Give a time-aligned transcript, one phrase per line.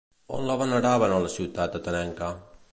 [0.37, 2.35] On la veneraven a la ciutat Atenenca?